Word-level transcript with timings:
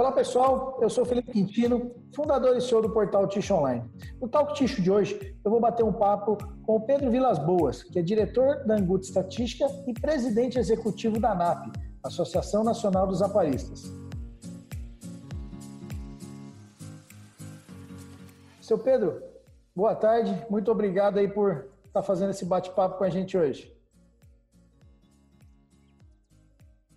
Olá 0.00 0.12
pessoal, 0.12 0.78
eu 0.80 0.88
sou 0.88 1.04
Felipe 1.04 1.30
Quintino, 1.30 1.94
fundador 2.16 2.56
e 2.56 2.60
CEO 2.62 2.80
do 2.80 2.90
portal 2.90 3.28
Ticho 3.28 3.52
Online. 3.52 3.84
No 4.18 4.30
Talk 4.30 4.54
Ticho 4.54 4.80
de 4.80 4.90
hoje, 4.90 5.36
eu 5.44 5.50
vou 5.50 5.60
bater 5.60 5.84
um 5.84 5.92
papo 5.92 6.38
com 6.64 6.76
o 6.76 6.80
Pedro 6.80 7.10
Vilas 7.10 7.38
Boas, 7.38 7.82
que 7.82 7.98
é 7.98 8.02
diretor 8.02 8.64
da 8.64 8.76
Angut 8.76 9.04
Estatística 9.04 9.66
e 9.86 9.92
presidente 9.92 10.58
executivo 10.58 11.20
da 11.20 11.32
ANAP, 11.32 11.76
Associação 12.02 12.64
Nacional 12.64 13.06
dos 13.06 13.20
Aparistas. 13.20 13.92
Seu 18.62 18.78
Pedro, 18.78 19.22
boa 19.76 19.94
tarde, 19.94 20.34
muito 20.48 20.70
obrigado 20.70 21.18
aí 21.18 21.28
por 21.28 21.68
estar 21.84 22.02
fazendo 22.02 22.30
esse 22.30 22.46
bate-papo 22.46 22.96
com 22.96 23.04
a 23.04 23.10
gente 23.10 23.36
hoje. 23.36 23.70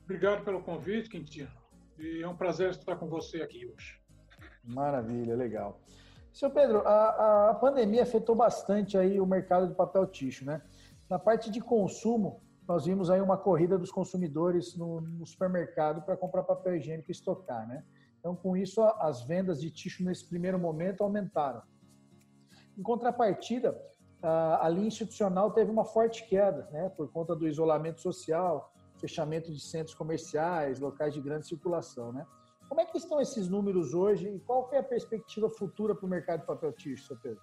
Obrigado 0.06 0.46
pelo 0.46 0.64
convite, 0.64 1.10
Quintino. 1.10 1.63
E 1.98 2.22
é 2.22 2.28
um 2.28 2.36
prazer 2.36 2.72
estar 2.72 2.96
com 2.96 3.08
você 3.08 3.42
aqui 3.42 3.66
hoje. 3.66 4.02
Maravilha, 4.64 5.36
legal. 5.36 5.80
Seu 6.32 6.50
Pedro, 6.50 6.80
a, 6.88 7.50
a 7.52 7.54
pandemia 7.54 8.04
afetou 8.04 8.36
bastante 8.36 8.98
aí 8.98 9.20
o 9.20 9.26
mercado 9.26 9.68
de 9.68 9.76
papel 9.76 10.08
ticho, 10.08 10.44
né? 10.46 10.62
Na 11.10 11.20
parte 11.20 11.52
de 11.52 11.62
consumo, 11.62 12.42
nós 12.68 12.86
vimos 12.86 13.10
aí 13.10 13.22
uma 13.22 13.38
corrida 13.38 13.78
dos 13.78 13.92
consumidores 13.92 14.76
no, 14.76 15.02
no 15.02 15.26
supermercado 15.28 16.02
para 16.02 16.18
comprar 16.18 16.44
papel 16.44 16.78
higiênico 16.78 17.12
e 17.12 17.14
estocar, 17.14 17.68
né? 17.68 17.84
Então, 18.20 18.36
com 18.36 18.58
isso, 18.58 18.82
as 18.82 19.22
vendas 19.22 19.62
de 19.62 19.70
ticho 19.70 20.04
nesse 20.04 20.28
primeiro 20.28 20.58
momento 20.58 21.04
aumentaram. 21.04 21.62
Em 22.76 22.82
contrapartida, 22.82 23.80
a 24.24 24.68
linha 24.70 24.88
institucional 24.88 25.52
teve 25.52 25.70
uma 25.70 25.84
forte 25.84 26.26
queda, 26.28 26.68
né? 26.72 26.90
Por 26.90 27.12
conta 27.12 27.36
do 27.36 27.48
isolamento 27.48 28.02
social, 28.02 28.73
fechamento 29.04 29.52
de 29.52 29.60
centros 29.60 29.94
comerciais, 29.94 30.80
locais 30.80 31.14
de 31.14 31.20
grande 31.20 31.46
circulação, 31.46 32.14
né? 32.14 32.26
Como 32.70 32.80
é 32.80 32.86
que 32.86 32.98
estão 32.98 33.20
esses 33.20 33.50
números 33.50 33.94
hoje 33.94 34.30
e 34.30 34.40
qual 34.40 34.70
é 34.72 34.78
a 34.78 34.84
perspectiva 34.84 35.50
futura 35.50 35.94
para 35.94 36.06
o 36.06 36.10
mercado 36.10 36.40
de 36.40 36.48
papel 36.48 36.72
ticho, 36.72 37.08
seu 37.08 37.18
Pedro? 37.18 37.42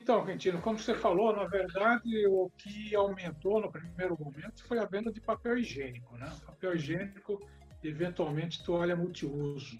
Então, 0.00 0.24
Quintino, 0.26 0.60
como 0.60 0.76
você 0.76 0.94
falou, 0.94 1.36
na 1.36 1.44
verdade, 1.44 2.26
o 2.26 2.50
que 2.58 2.96
aumentou 2.96 3.60
no 3.60 3.70
primeiro 3.70 4.18
momento 4.18 4.66
foi 4.66 4.78
a 4.80 4.86
venda 4.86 5.12
de 5.12 5.20
papel 5.20 5.56
higiênico, 5.58 6.16
né? 6.16 6.28
Papel 6.44 6.74
higiênico, 6.74 7.40
eventualmente 7.84 8.64
toalha 8.64 8.96
multiuso. 8.96 9.78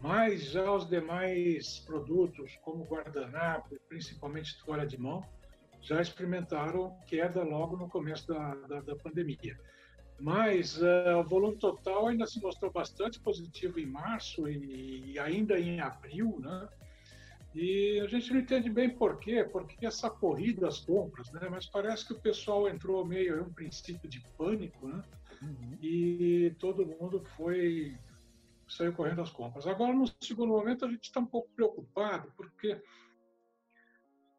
Mas 0.00 0.44
já 0.52 0.72
os 0.72 0.88
demais 0.88 1.80
produtos, 1.80 2.56
como 2.62 2.84
guardanapo, 2.84 3.76
principalmente 3.88 4.58
toalha 4.64 4.86
de 4.86 4.96
mão, 4.96 5.22
já 5.80 6.00
experimentaram 6.00 6.96
queda 7.06 7.42
logo 7.42 7.76
no 7.76 7.88
começo 7.88 8.26
da, 8.26 8.54
da, 8.54 8.80
da 8.80 8.96
pandemia. 8.96 9.58
Mas 10.20 10.80
uh, 10.82 11.18
o 11.20 11.24
volume 11.24 11.56
total 11.56 12.08
ainda 12.08 12.26
se 12.26 12.40
mostrou 12.40 12.72
bastante 12.72 13.20
positivo 13.20 13.78
em 13.78 13.86
março 13.86 14.48
e, 14.48 15.12
e, 15.12 15.18
ainda 15.18 15.58
em 15.58 15.80
abril, 15.80 16.38
né? 16.40 16.68
E 17.54 18.00
a 18.00 18.06
gente 18.06 18.32
não 18.32 18.40
entende 18.40 18.68
bem 18.68 18.90
por 18.90 19.18
quê, 19.18 19.44
porque 19.44 19.86
essa 19.86 20.10
corrida 20.10 20.68
às 20.68 20.80
compras, 20.80 21.30
né? 21.32 21.48
Mas 21.48 21.66
parece 21.66 22.06
que 22.06 22.12
o 22.12 22.20
pessoal 22.20 22.68
entrou 22.68 23.04
meio 23.04 23.38
em 23.38 23.40
um 23.40 23.52
princípio 23.52 24.08
de 24.08 24.20
pânico, 24.36 24.88
né? 24.88 25.02
Uhum. 25.40 25.78
E 25.80 26.54
todo 26.58 26.84
mundo 26.84 27.22
foi 27.36 27.96
saiu 28.68 28.92
correndo 28.92 29.22
às 29.22 29.30
compras. 29.30 29.66
Agora, 29.66 29.94
no 29.94 30.06
segundo 30.20 30.52
momento, 30.52 30.84
a 30.84 30.90
gente 30.90 31.04
está 31.04 31.20
um 31.20 31.26
pouco 31.26 31.48
preocupado, 31.54 32.30
porque 32.36 32.80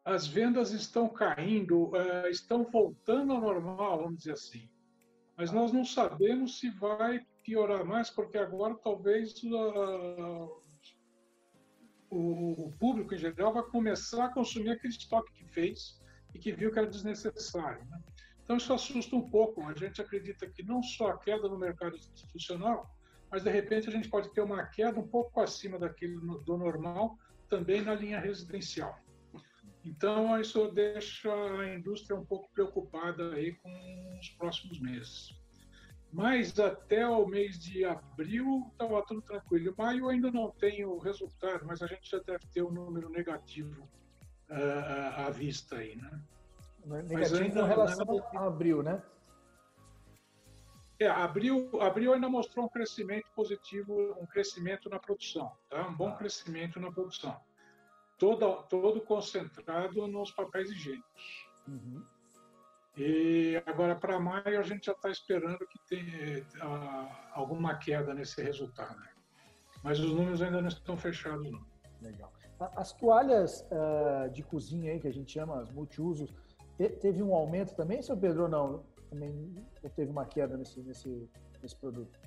as 0.04 0.26
vendas 0.26 0.72
estão 0.72 1.08
caindo, 1.08 1.90
uh, 1.90 2.28
estão 2.30 2.64
voltando 2.64 3.32
ao 3.32 3.40
normal, 3.40 3.98
vamos 3.98 4.18
dizer 4.18 4.32
assim. 4.32 4.68
Mas 5.36 5.50
nós 5.50 5.72
não 5.72 5.84
sabemos 5.84 6.58
se 6.58 6.70
vai 6.70 7.24
piorar 7.42 7.84
mais, 7.84 8.10
porque 8.10 8.38
agora 8.38 8.74
talvez 8.74 9.34
uh, 9.44 10.60
o, 12.10 12.72
público 12.78 13.14
em 13.14 13.18
geral 13.18 13.52
vai 13.52 13.62
começar 13.62 14.26
a 14.26 14.32
consumir 14.32 14.70
aquele 14.70 14.92
estoque 14.92 15.32
que 15.32 15.44
fez 15.44 16.00
e 16.34 16.38
que 16.38 16.52
viu 16.52 16.72
que 16.72 16.78
era 16.78 16.88
desnecessário. 16.88 17.84
Né? 17.86 18.00
Então 18.44 18.56
isso 18.56 18.72
assusta 18.72 19.14
um 19.16 19.30
pouco. 19.30 19.62
A 19.62 19.74
gente 19.74 20.00
acredita 20.00 20.48
que 20.48 20.62
não 20.62 20.82
só 20.82 21.10
a 21.10 21.18
queda 21.18 21.48
no 21.48 21.58
mercado 21.58 21.96
institucional, 21.96 22.90
mas 23.30 23.44
de 23.44 23.50
repente 23.50 23.88
a 23.88 23.92
gente 23.92 24.08
pode 24.08 24.32
ter 24.32 24.40
uma 24.40 24.66
queda 24.66 24.98
um 24.98 25.06
pouco 25.06 25.40
acima 25.40 25.78
daquilo 25.78 26.40
do 26.40 26.56
normal 26.56 27.16
também 27.48 27.82
na 27.82 27.94
linha 27.94 28.18
residencial. 28.18 28.98
Então, 29.84 30.38
isso 30.38 30.68
deixa 30.68 31.32
a 31.32 31.74
indústria 31.74 32.16
um 32.18 32.24
pouco 32.24 32.50
preocupada 32.52 33.34
aí 33.34 33.54
com 33.54 34.18
os 34.18 34.28
próximos 34.30 34.78
meses. 34.78 35.38
Mas 36.12 36.58
até 36.58 37.06
o 37.06 37.24
mês 37.26 37.58
de 37.58 37.84
abril 37.84 38.66
estava 38.72 39.02
tudo 39.06 39.22
tranquilo. 39.22 39.74
Maio 39.78 40.08
ainda 40.08 40.30
não 40.30 40.50
tem 40.50 40.84
o 40.84 40.98
resultado, 40.98 41.64
mas 41.64 41.82
a 41.82 41.86
gente 41.86 42.10
já 42.10 42.18
deve 42.18 42.46
ter 42.52 42.62
um 42.62 42.70
número 42.70 43.08
negativo 43.08 43.88
uh, 44.50 45.26
à 45.26 45.30
vista 45.30 45.76
aí, 45.76 45.96
né? 45.96 46.20
Negativo 46.84 47.42
ainda, 47.42 47.60
com 47.60 47.66
relação 47.66 48.04
nada... 48.04 48.38
a 48.38 48.46
abril, 48.46 48.82
né? 48.82 49.02
É, 50.98 51.06
abril, 51.06 51.70
abril 51.80 52.12
ainda 52.12 52.28
mostrou 52.28 52.66
um 52.66 52.68
crescimento 52.68 53.30
positivo, 53.34 54.14
um 54.20 54.26
crescimento 54.26 54.90
na 54.90 54.98
produção, 54.98 55.50
tá? 55.70 55.88
um 55.88 55.94
bom 55.94 56.08
ah. 56.08 56.16
crescimento 56.16 56.78
na 56.78 56.92
produção 56.92 57.40
todo, 58.20 58.62
todo 58.68 59.00
concentrado 59.00 60.06
nos 60.06 60.30
papéis 60.30 60.70
higiênicos. 60.70 61.48
Uhum. 61.66 62.04
E 62.96 63.60
agora, 63.64 63.96
para 63.96 64.20
maio, 64.20 64.60
a 64.60 64.62
gente 64.62 64.86
já 64.86 64.92
está 64.92 65.08
esperando 65.08 65.66
que 65.66 65.78
tenha 65.88 66.44
uh, 66.62 67.08
alguma 67.32 67.74
queda 67.76 68.12
nesse 68.12 68.42
resultado. 68.42 69.00
Mas 69.82 69.98
os 69.98 70.12
números 70.12 70.42
ainda 70.42 70.60
não 70.60 70.68
estão 70.68 70.96
fechados, 70.96 71.50
não. 71.50 71.64
Legal. 72.02 72.30
As 72.76 72.92
toalhas 72.92 73.66
uh, 73.70 74.30
de 74.30 74.42
cozinha 74.42 74.92
aí, 74.92 75.00
que 75.00 75.08
a 75.08 75.12
gente 75.12 75.32
chama 75.32 75.62
as 75.62 75.70
multiusos, 75.70 76.30
teve 77.00 77.22
um 77.22 77.34
aumento 77.34 77.74
também, 77.74 78.02
seu 78.02 78.16
Pedro, 78.16 78.42
ou 78.42 78.48
não? 78.48 78.84
Também 79.08 79.54
teve 79.96 80.10
uma 80.10 80.26
queda 80.26 80.58
nesse, 80.58 80.80
nesse, 80.82 81.30
nesse 81.62 81.76
produto? 81.76 82.18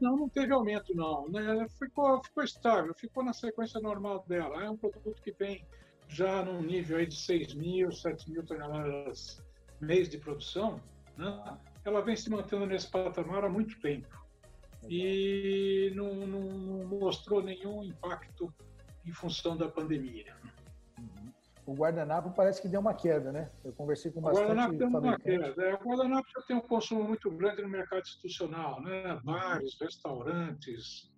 Não, 0.00 0.16
não 0.16 0.28
teve 0.28 0.52
aumento, 0.52 0.94
não. 0.94 1.28
Né? 1.28 1.66
Ficou, 1.78 2.22
ficou 2.22 2.42
estável, 2.42 2.94
ficou 2.94 3.24
na 3.24 3.32
sequência 3.32 3.80
normal 3.80 4.24
dela. 4.28 4.62
É 4.62 4.70
um 4.70 4.76
produto 4.76 5.20
que 5.22 5.32
vem 5.32 5.64
já 6.08 6.44
num 6.44 6.62
nível 6.62 6.98
aí 6.98 7.06
de 7.06 7.16
6 7.16 7.54
mil, 7.54 7.90
7 7.90 8.30
mil 8.30 8.44
toneladas 8.44 9.42
mês 9.80 10.08
de 10.08 10.18
produção. 10.18 10.80
Né? 11.16 11.58
Ela 11.84 12.02
vem 12.02 12.16
se 12.16 12.30
mantendo 12.30 12.66
nesse 12.66 12.90
patamar 12.90 13.44
há 13.44 13.48
muito 13.48 13.80
tempo. 13.80 14.26
E 14.88 15.90
não, 15.94 16.14
não 16.14 16.86
mostrou 16.86 17.42
nenhum 17.42 17.82
impacto 17.82 18.52
em 19.04 19.12
função 19.12 19.56
da 19.56 19.68
pandemia 19.68 20.34
o 21.66 21.74
guardanapo 21.74 22.30
parece 22.30 22.62
que 22.62 22.68
deu 22.68 22.80
uma 22.80 22.94
queda, 22.94 23.32
né? 23.32 23.50
Eu 23.64 23.72
conversei 23.72 24.12
com 24.12 24.20
bastante 24.20 24.44
O 24.44 24.46
guardanapo 24.46 24.78
deu 24.78 24.88
uma 24.88 25.18
queda. 25.18 25.62
É, 25.62 25.74
o 25.74 25.78
guardanapo 25.78 26.28
já 26.34 26.42
tem 26.46 26.56
um 26.56 26.60
consumo 26.60 27.02
muito 27.02 27.28
grande 27.30 27.60
no 27.60 27.68
mercado 27.68 28.02
institucional, 28.02 28.80
né? 28.80 29.20
Bares, 29.24 29.76
restaurantes, 29.80 31.12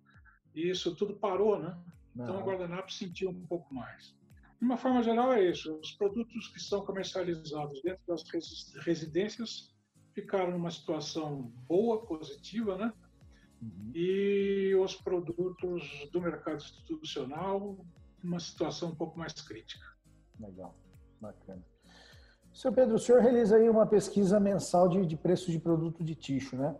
isso 0.55 0.95
tudo 0.95 1.15
parou, 1.15 1.59
né? 1.59 1.77
Então 2.15 2.33
Não. 2.33 2.41
o 2.41 2.45
guardanapo 2.45 2.91
sentiu 2.91 3.29
um 3.29 3.45
pouco 3.45 3.71
mais. 3.73 4.17
De 4.59 4.65
uma 4.65 4.75
forma 4.75 5.03
geral 5.03 5.31
é 5.31 5.43
isso. 5.47 5.79
Os 5.79 5.91
produtos 5.91 6.47
que 6.47 6.59
são 6.59 6.83
comercializados 6.83 7.79
dentro 7.83 8.01
das 8.07 8.23
residências 8.83 9.73
ficaram 10.15 10.51
numa 10.51 10.71
situação 10.71 11.43
boa, 11.67 12.05
positiva, 12.05 12.75
né? 12.75 12.91
Uhum. 13.61 13.91
E 13.93 14.73
os 14.75 14.95
produtos 14.95 16.09
do 16.11 16.19
mercado 16.21 16.57
institucional, 16.57 17.77
numa 18.23 18.39
situação 18.39 18.89
um 18.89 18.95
pouco 18.95 19.17
mais 19.17 19.33
crítica. 19.33 19.85
Legal, 20.39 20.73
bacana. 21.19 21.61
Seu 22.53 22.71
Pedro, 22.73 22.95
o 22.95 22.99
senhor 22.99 23.21
realiza 23.21 23.57
aí 23.57 23.69
uma 23.69 23.85
pesquisa 23.85 24.39
mensal 24.39 24.87
de, 24.87 25.05
de 25.05 25.15
preço 25.15 25.51
de 25.51 25.59
produto 25.59 26.03
de 26.03 26.15
ticho, 26.15 26.55
né? 26.55 26.75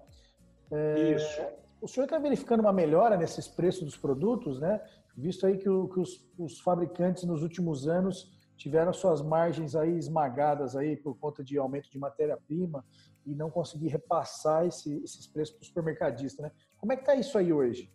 É, 0.71 1.11
Isso. 1.13 1.41
O 1.81 1.87
senhor 1.87 2.05
está 2.05 2.19
verificando 2.19 2.59
uma 2.59 2.73
melhora 2.73 3.15
nesses 3.15 3.47
preços 3.47 3.83
dos 3.83 3.97
produtos, 3.97 4.59
né? 4.59 4.81
Visto 5.15 5.45
aí 5.45 5.57
que, 5.57 5.69
o, 5.69 5.87
que 5.87 5.99
os, 5.99 6.25
os, 6.37 6.59
fabricantes 6.59 7.23
nos 7.23 7.41
últimos 7.41 7.87
anos 7.87 8.29
tiveram 8.57 8.91
suas 8.91 9.21
margens 9.21 9.75
aí 9.75 9.97
esmagadas 9.97 10.75
aí 10.75 10.97
por 10.97 11.17
conta 11.17 11.43
de 11.43 11.57
aumento 11.57 11.89
de 11.89 11.97
matéria-prima 11.97 12.85
e 13.25 13.33
não 13.33 13.49
conseguir 13.49 13.87
repassar 13.87 14.65
esse, 14.65 15.01
esses 15.01 15.27
preços 15.27 15.55
para 15.55 15.63
o 15.63 15.65
supermercadista, 15.65 16.43
né? 16.43 16.51
Como 16.77 16.91
é 16.91 16.95
que 16.95 17.03
está 17.03 17.15
isso 17.15 17.37
aí 17.37 17.53
hoje? 17.53 17.89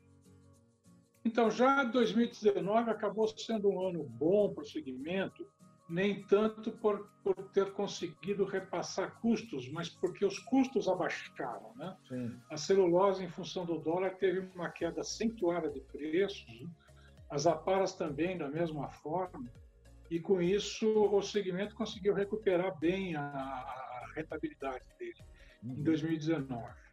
Então, 1.25 1.51
já 1.51 1.83
2019 1.85 2.91
acabou 2.91 3.27
sendo 3.29 3.71
um 3.71 3.89
ano 3.89 4.05
bom 4.05 4.53
para 4.53 4.63
o 4.63 4.67
segmento, 4.67 5.47
nem 5.89 6.23
tanto 6.25 6.71
por, 6.73 7.09
por 7.23 7.35
ter 7.51 7.73
conseguido 7.73 8.45
repassar 8.45 9.19
custos, 9.21 9.71
mas 9.71 9.89
porque 9.89 10.25
os 10.25 10.39
custos 10.39 10.89
abaixaram. 10.89 11.73
Né? 11.77 11.97
A 12.51 12.57
celulose, 12.57 13.25
em 13.25 13.29
função 13.29 13.65
do 13.65 13.79
dólar, 13.79 14.17
teve 14.17 14.41
uma 14.55 14.69
queda 14.71 15.01
acentuada 15.01 15.71
de 15.71 15.81
preços, 15.81 16.67
as 17.31 17.47
aparas 17.47 17.95
também, 17.95 18.37
da 18.37 18.49
mesma 18.49 18.89
forma, 18.89 19.51
e 20.11 20.21
com 20.21 20.41
isso 20.41 20.87
o 20.87 21.23
segmento 21.23 21.75
conseguiu 21.75 22.15
recuperar 22.15 22.79
bem 22.79 23.17
a, 23.17 23.23
a 23.23 24.13
rentabilidade 24.15 24.85
dele 24.99 25.25
uhum. 25.63 25.73
em 25.73 25.83
2019. 25.83 26.84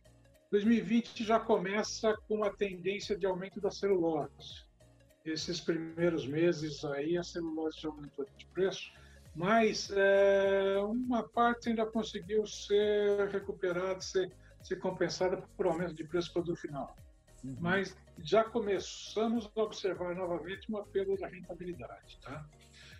2020 0.51 1.23
já 1.23 1.39
começa 1.39 2.13
com 2.27 2.43
a 2.43 2.51
tendência 2.51 3.17
de 3.17 3.25
aumento 3.25 3.61
da 3.61 3.71
celulose. 3.71 4.65
Esses 5.23 5.61
primeiros 5.61 6.27
meses 6.27 6.83
aí 6.83 7.17
a 7.17 7.23
celulose 7.23 7.79
já 7.79 7.87
aumentou 7.87 8.25
de 8.37 8.45
preço, 8.47 8.91
mas 9.33 9.89
é, 9.91 10.77
uma 10.83 11.23
parte 11.23 11.69
ainda 11.69 11.85
conseguiu 11.85 12.45
ser 12.45 13.29
recuperada, 13.29 14.01
ser, 14.01 14.29
ser 14.61 14.75
compensada 14.77 15.37
por 15.55 15.67
aumento 15.67 15.93
de 15.93 16.03
preço 16.03 16.33
para 16.33 16.41
o 16.41 16.55
final. 16.55 16.97
Uhum. 17.45 17.55
Mas 17.59 17.95
já 18.19 18.43
começamos 18.43 19.49
a 19.55 19.61
observar 19.61 20.13
novamente 20.15 20.67
uma 20.67 20.83
perda 20.83 21.15
da 21.15 21.27
rentabilidade. 21.27 22.19
Tá? 22.21 22.45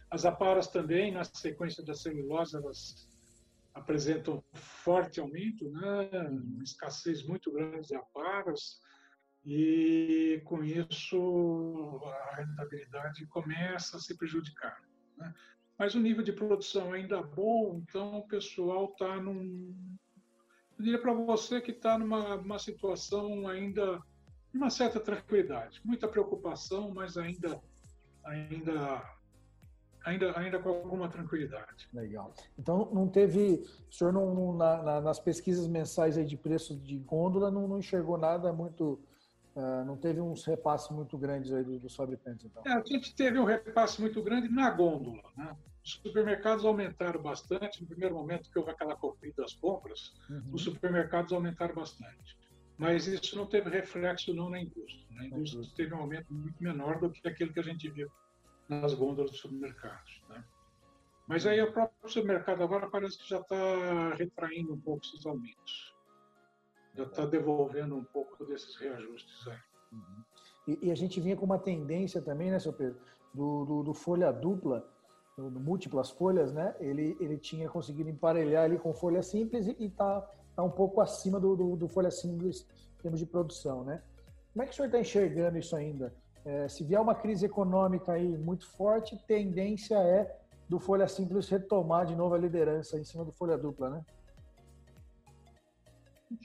As 0.09 0.23
aparas 0.23 0.67
também, 0.67 1.11
na 1.11 1.25
sequência 1.25 1.83
da 1.83 1.93
celulose, 1.93 2.55
elas 2.55 3.10
apresentam 3.73 4.43
forte 4.53 5.19
aumento, 5.19 5.69
né? 5.71 6.09
escassez 6.63 7.25
muito 7.25 7.51
grande 7.51 7.87
de 7.87 7.95
aparas, 7.95 8.79
e 9.43 10.41
com 10.45 10.63
isso 10.63 11.99
a 12.05 12.35
rentabilidade 12.35 13.25
começa 13.27 13.97
a 13.97 13.99
se 13.99 14.15
prejudicar. 14.15 14.81
Né? 15.17 15.33
Mas 15.77 15.95
o 15.95 15.99
nível 15.99 16.23
de 16.23 16.31
produção 16.31 16.93
ainda 16.93 17.17
é 17.17 17.23
bom, 17.23 17.81
então 17.81 18.19
o 18.19 18.27
pessoal 18.27 18.85
está 18.91 19.19
num. 19.19 19.97
Eu 20.77 20.83
diria 20.83 21.01
para 21.01 21.13
você 21.13 21.59
que 21.59 21.71
está 21.71 21.97
numa 21.97 22.35
uma 22.35 22.59
situação 22.59 23.47
ainda 23.47 23.99
de 24.51 24.57
uma 24.57 24.69
certa 24.69 24.99
tranquilidade. 24.99 25.81
Muita 25.83 26.07
preocupação, 26.07 26.93
mas 26.93 27.17
ainda, 27.17 27.59
ainda 28.23 29.01
ainda, 30.03 30.37
ainda 30.37 30.59
com 30.59 30.69
alguma 30.69 31.09
tranquilidade. 31.09 31.87
Legal. 31.93 32.33
Então, 32.57 32.89
não 32.91 33.07
teve, 33.07 33.63
o 33.89 33.93
senhor 33.93 34.11
não, 34.11 34.33
não 34.33 34.53
na, 34.53 34.81
na, 34.81 35.01
nas 35.01 35.19
pesquisas 35.19 35.67
mensais 35.67 36.17
aí 36.17 36.25
de 36.25 36.37
preço 36.37 36.75
de 36.75 36.97
gôndola 36.97 37.51
não, 37.51 37.67
não 37.67 37.79
enxergou 37.79 38.17
nada 38.17 38.51
muito, 38.51 38.99
uh, 39.55 39.85
não 39.85 39.97
teve 39.97 40.19
uns 40.19 40.45
repasses 40.45 40.89
muito 40.89 41.17
grandes 41.17 41.51
aí 41.53 41.63
dos, 41.63 41.79
dos 41.79 41.95
fabricantes, 41.95 42.45
então? 42.45 42.63
É, 42.65 42.73
a 42.73 42.83
gente 42.83 43.15
teve 43.15 43.39
um 43.39 43.45
repasse 43.45 44.01
muito 44.01 44.21
grande 44.21 44.49
na 44.49 44.69
gôndola, 44.71 45.23
né? 45.37 45.55
Os 45.83 45.93
supermercados 45.93 46.63
aumentaram 46.63 47.19
bastante. 47.19 47.81
No 47.81 47.87
primeiro 47.87 48.13
momento 48.13 48.51
que 48.51 48.59
houve 48.59 48.69
aquela 48.69 48.95
corrida 48.95 49.41
das 49.41 49.53
compras, 49.53 50.13
uhum. 50.29 50.53
os 50.53 50.63
supermercados 50.63 51.33
aumentaram 51.33 51.73
bastante. 51.73 52.37
Mas 52.77 53.07
isso 53.07 53.35
não 53.35 53.47
teve 53.47 53.69
reflexo 53.69 54.33
não 54.33 54.49
na 54.49 54.59
indústria. 54.59 55.05
Na 55.09 55.25
indústria 55.25 55.67
teve 55.75 55.93
um 55.95 55.99
aumento 55.99 56.31
muito 56.31 56.61
menor 56.61 56.99
do 56.99 57.09
que 57.09 57.27
aquilo 57.27 57.51
que 57.51 57.59
a 57.59 57.63
gente 57.63 57.89
viu 57.89 58.11
nas 58.67 58.93
gôndolas 58.93 59.31
dos 59.31 59.39
supermercados. 59.39 60.21
Né? 60.29 60.43
Mas 61.27 61.45
aí 61.45 61.61
o 61.61 61.71
próprio 61.71 62.09
supermercado 62.09 62.63
agora 62.63 62.89
parece 62.89 63.17
que 63.17 63.29
já 63.29 63.39
está 63.39 64.13
retraindo 64.15 64.73
um 64.73 64.79
pouco 64.79 65.05
esses 65.05 65.25
aumentos. 65.25 65.95
Já 66.95 67.03
está 67.03 67.25
devolvendo 67.25 67.95
um 67.95 68.03
pouco 68.03 68.45
desses 68.45 68.75
reajustes 68.75 69.47
aí. 69.47 69.57
Uhum. 69.93 70.23
E, 70.67 70.87
e, 70.87 70.91
a 70.91 70.95
gente 70.95 71.19
vinha 71.19 71.35
com 71.35 71.45
uma 71.45 71.57
tendência 71.57 72.21
também, 72.21 72.51
né, 72.51 72.59
seu 72.59 72.71
Pedro, 72.71 72.99
do, 73.33 73.65
do, 73.65 73.83
do 73.83 73.93
folha 73.93 74.31
dupla, 74.31 74.87
do, 75.37 75.49
do, 75.49 75.59
múltiplas 75.59 76.11
folhas, 76.11 76.53
né? 76.53 76.75
Ele, 76.79 77.17
ele 77.19 77.37
tinha 77.37 77.69
conseguido 77.69 78.09
emparelhar 78.09 78.65
ali 78.65 78.77
com 78.77 78.93
folha 78.93 79.23
simples 79.23 79.67
e 79.67 79.85
está 79.85 80.21
tá 80.55 80.63
um 80.63 80.69
pouco 80.69 81.01
acima 81.01 81.39
do, 81.39 81.55
do, 81.55 81.75
do 81.75 81.87
folha 81.87 82.11
simples 82.11 82.67
em 82.99 83.01
termos 83.01 83.19
de 83.19 83.25
produção, 83.25 83.83
né? 83.83 84.03
Como 84.53 84.63
é 84.63 84.65
que 84.65 84.73
o 84.73 84.75
senhor 84.75 84.87
está 84.87 84.99
enxergando 84.99 85.57
isso 85.57 85.75
ainda? 85.75 86.13
É, 86.43 86.67
se 86.67 86.83
vier 86.83 86.99
uma 86.99 87.13
crise 87.13 87.45
econômica 87.45 88.13
aí 88.13 88.37
muito 88.37 88.67
forte, 88.67 89.17
tendência 89.27 89.95
é 89.95 90.39
do 90.67 90.79
Folha 90.79 91.07
Simples 91.07 91.49
retomar 91.49 92.05
de 92.05 92.15
novo 92.15 92.33
a 92.33 92.37
liderança 92.37 92.97
em 92.97 93.03
cima 93.03 93.25
do 93.25 93.31
Folha 93.31 93.57
Dupla, 93.57 93.89
né? 93.89 94.05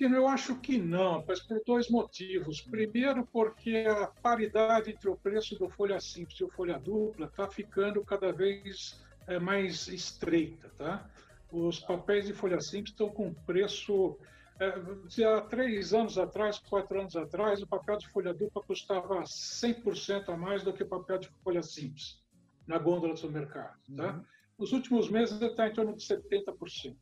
Eu 0.01 0.27
acho 0.27 0.57
que 0.57 0.79
não, 0.79 1.25
mas 1.27 1.41
por 1.41 1.63
dois 1.65 1.89
motivos. 1.89 2.61
Primeiro, 2.61 3.25
porque 3.33 3.87
a 3.89 4.09
paridade 4.09 4.91
entre 4.91 5.09
o 5.09 5.17
preço 5.17 5.57
do 5.57 5.69
Folha 5.69 6.01
Simples 6.01 6.41
e 6.41 6.45
o 6.45 6.51
Folha 6.51 6.77
Dupla 6.77 7.27
está 7.27 7.49
ficando 7.49 8.05
cada 8.05 8.33
vez 8.33 9.01
é, 9.29 9.39
mais 9.39 9.87
estreita. 9.87 10.69
Tá? 10.77 11.09
Os 11.53 11.79
papéis 11.79 12.27
de 12.27 12.33
Folha 12.33 12.61
Simples 12.61 12.91
estão 12.91 13.09
com 13.09 13.33
preço 13.33 14.19
há 14.59 15.41
três 15.43 15.93
anos 15.93 16.19
atrás, 16.19 16.59
quatro 16.59 17.01
anos 17.01 17.17
atrás, 17.17 17.63
o 17.63 17.67
papel 17.67 17.99
de 17.99 18.09
folha 18.09 18.33
dupla 18.33 18.63
custava 18.63 19.23
100% 19.23 20.29
a 20.29 20.37
mais 20.37 20.63
do 20.63 20.73
que 20.73 20.83
o 20.83 20.89
papel 20.89 21.19
de 21.19 21.29
folha 21.43 21.63
simples 21.63 22.23
na 22.67 22.79
gôndola 22.79 23.15
do 23.15 23.19
supermercado. 23.19 23.79
Tá? 23.95 24.15
Uhum. 24.15 24.25
Nos 24.59 24.73
últimos 24.73 25.11
meses 25.11 25.41
está 25.41 25.69
em 25.69 25.73
torno 25.73 25.95
de 25.95 26.03
70%. 26.03 26.97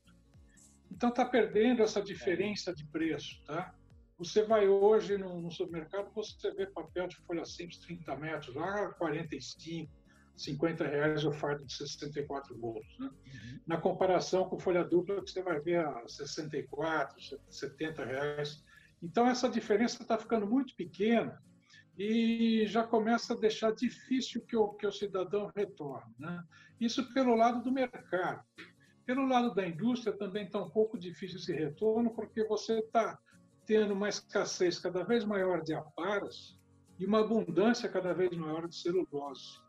Então 0.91 1.09
está 1.09 1.25
perdendo 1.25 1.83
essa 1.83 2.03
diferença 2.03 2.75
de 2.75 2.85
preço. 2.87 3.43
Tá? 3.45 3.75
Você 4.19 4.45
vai 4.45 4.69
hoje 4.69 5.19
no, 5.19 5.41
no 5.41 5.51
supermercado, 5.51 6.13
você 6.15 6.53
vê 6.53 6.67
papel 6.67 7.09
de 7.09 7.17
folha 7.17 7.45
simples 7.45 7.79
30 7.79 8.17
metros, 8.17 8.55
lá 8.55 8.93
45, 8.95 9.91
50 10.37 10.87
reais 10.87 11.25
o 11.25 11.33
fardo 11.33 11.65
de 11.65 11.73
64 11.73 12.57
bolos. 12.57 12.87
Né? 12.99 13.07
Uhum. 13.07 13.61
Na 13.67 13.77
comparação 13.77 14.49
com 14.49 14.59
folha 14.59 14.85
dupla, 14.85 15.23
que 15.23 15.31
você 15.31 15.43
vai 15.43 15.61
ver 15.61 15.85
a 15.85 16.07
64, 16.09 17.17
70 17.49 18.05
reais. 18.05 18.65
Então, 19.03 19.27
essa 19.27 19.49
diferença 19.49 20.03
está 20.03 20.19
ficando 20.19 20.47
muito 20.47 20.75
pequena 20.75 21.41
e 21.97 22.65
já 22.67 22.83
começa 22.83 23.35
a 23.35 23.37
deixar 23.37 23.73
difícil 23.73 24.45
que 24.47 24.57
o, 24.57 24.71
que 24.71 24.87
o 24.87 24.93
cidadão 24.93 25.51
retorne. 25.55 26.13
Né? 26.19 26.43
Isso 26.81 27.13
pelo 27.13 27.35
lado 27.35 27.63
do 27.63 27.71
mercado. 27.71 28.43
Pelo 29.07 29.27
lado 29.27 29.55
da 29.55 29.67
indústria 29.67 30.17
também 30.17 30.47
está 30.47 30.63
um 30.63 30.71
pouco 30.71 30.99
difícil 30.99 31.39
esse 31.39 31.53
retorno, 31.53 32.11
porque 32.15 32.45
você 32.45 32.79
está 32.79 33.19
tendo 33.67 33.95
uma 33.95 34.09
escassez 34.09 34.79
cada 34.79 35.05
vez 35.05 35.25
maior 35.25 35.63
de 35.63 35.75
aparas 35.75 36.59
e 36.99 37.07
uma 37.07 37.21
abundância 37.21 37.89
cada 37.89 38.13
vez 38.13 38.35
maior 38.37 38.67
de 38.67 38.77
celulose. 38.77 39.64